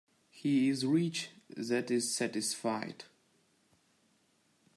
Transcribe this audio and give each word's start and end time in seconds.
He 0.31 0.67
is 0.67 0.83
rich 0.83 1.29
that 1.55 1.91
is 1.91 2.11
satisfied. 2.15 3.03